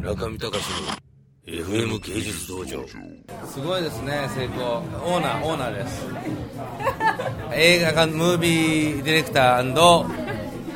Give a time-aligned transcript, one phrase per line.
[0.00, 0.56] 村上隆の
[1.46, 2.82] FM 芸術道場。
[3.46, 4.78] すごいですね成功。
[4.78, 6.06] オーナーオーナーです。
[7.52, 9.62] 映画館ムービーディレクター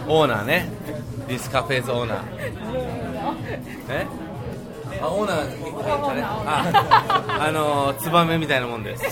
[0.07, 0.69] オーナーね。
[1.27, 2.21] ディスカフェーズオーナー。
[3.89, 4.07] え？
[5.02, 5.48] あオーナー
[6.46, 9.04] ああのツバメみたいなもんです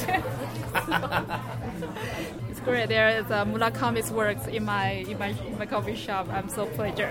[2.49, 2.88] It's great.
[2.89, 6.27] There is uh, Murakami's works in my in my in my coffee shop.
[6.29, 7.09] I'm so pleasure.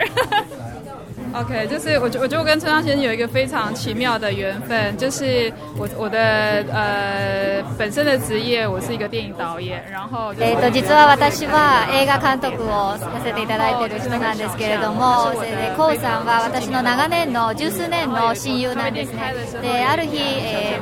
[1.34, 7.19] OK，就是我我就跟村上先生有一个非常奇妙的缘分，就是我我的呃
[7.81, 19.33] 本身的职业我是一个电影导演，然后えっと実は私は映画監督をさせていただいている人なんですけれども、それでコウさんは私の長年の十数年の親友なんですね。
[19.63, 20.19] である日、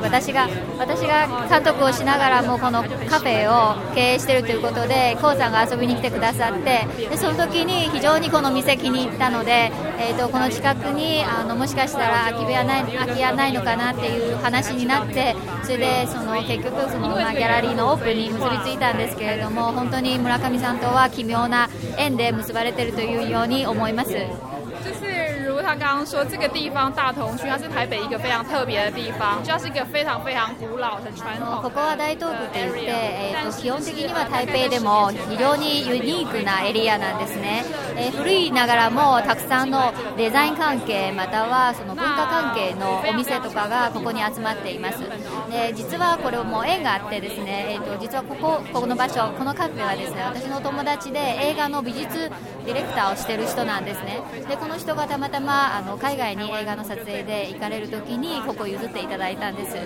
[0.02, 0.46] 私が
[0.78, 24.10] 私が監督をしながらもこのカフェを経営しているということで、コウさんが遊びに来てくださって、でその時に非常にこの店気に入ったので、えっ、とこの近くにあのもしかしたら空き部屋ない空き家ないのかなっていう話になってそれでその結局その、まあ、ギャラリーのオープンに結びついたんですけれども本当に村上さんとは奇妙な縁で結ばれているというように思います。
[25.62, 31.62] 他刚刚说，这个地方大同区，它是台北一个非常特别的地方，就它是一个非常非常古老、很传统。
[31.62, 37.64] ここは大東区といって、えー、と基本的には台北でも非常にユニークなエリアなんですね。
[38.00, 45.00] えー、古いながらもたくさんのデザイン関係またはその文化関係のお店とかがここに集まっています。
[45.50, 52.30] で実はこれも縁があってですね、えー、と実はここここの場所このカフェはですね私の友達で映画の美術
[52.64, 54.20] ディレクターをしている人なんですね。
[54.48, 59.76] でこの人がたまたまあの海外に映画の撮影で行かれるときにここ譲っていただいたんです。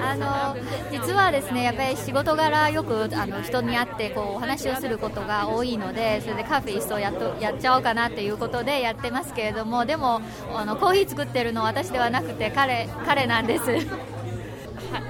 [0.00, 0.56] あの
[0.90, 10.20] 実はですねやっぱり仕事柄よくあの人に会ってこうお話をすることが多いのでそれでカフェ一層やっとやっちゃおうかなということでやってますけれどもでも
[10.54, 14.17] あのコーヒー作ってるのは私ではなくて彼彼なんです。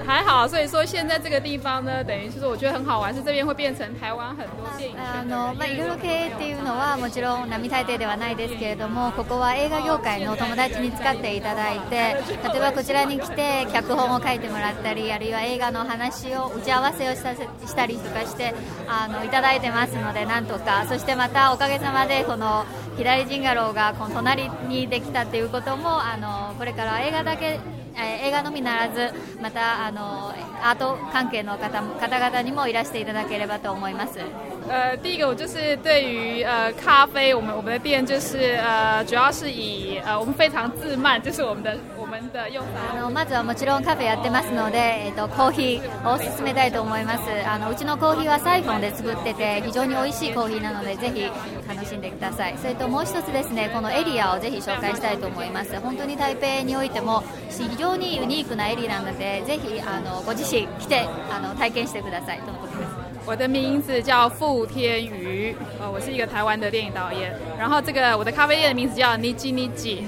[0.07, 12.17] 还好，所以说现在这个地方呢，等于就是我觉得很好玩，是这边会变成台湾很多電影あのまあいろいろ経営っていうのはもちろん並大抵ではないですけれども、ここは映画業界の友達に使っていただいて、
[12.53, 18.55] 例えばこちらに来て脚本を書いてもらったり、あるいは映画の話を打ち合わせをしたしたりとかして
[18.89, 22.65] あのいただいてますので、なんとか、そしてまたおかげさまでこの
[22.97, 27.61] 左ジンガローがこの隣にできたっていうこともあのこれから映画だけ
[28.05, 30.33] 映画のみならずまたあの
[30.63, 34.21] アート関係の方方々にもいらしていただければと思います。
[34.69, 41.77] 呃，第一个我就是对于呃咖啡，我们我们的店就是呃主要是以呃我们非常自慢，就是我们的
[42.19, 47.23] あのまずはもちろんカフェやってますので、えっ、とコーヒーをおすすめたいと思います。
[47.47, 51.31] あのうちのコーヒーはサイフォンで作ってて非常に美味しいコーヒーなのでぜひ
[51.69, 52.59] 楽しんでください。
[52.59, 55.79] それともう一つですね、このエリアをぜひ紹介したいと思います。
[55.79, 62.91] 本当に台北においても非常にユニークなエリアなのでぜひあのご自身来てあの体験してくださいとのことです。
[63.27, 67.33] 我的名字叫傅天宇，呃，我是一个台湾的电影导演。
[67.57, 70.03] 然后这个我的咖啡店的名字叫 Niji Niji。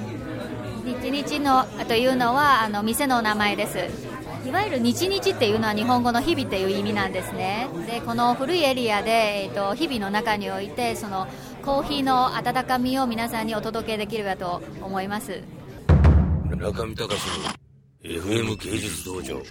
[0.81, 3.79] 日日のというのはあの店の名前です。
[4.47, 7.69] いわゆる日日っていうのは日本語の日々っていう意味なんですね。
[7.87, 11.29] で、この古いエリアで、えっ、と日々の中においてその
[11.63, 15.43] コーヒーの温かみを皆さんにお届けできればと思います。
[16.57, 17.61] 中見隆の
[18.03, 19.43] FM 芸術道場。